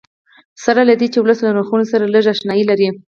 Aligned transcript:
سره 0.63 0.81
له 0.89 0.93
دې 0.99 1.07
چې 1.13 1.19
ولس 1.19 1.39
له 1.41 1.49
نرخونو 1.57 1.85
سره 1.91 2.11
لږ 2.15 2.25
اشنایي 2.33 2.63
لري. 2.69 2.87